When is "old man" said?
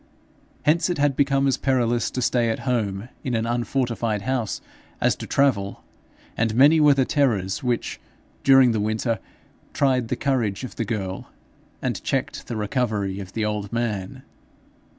13.45-14.23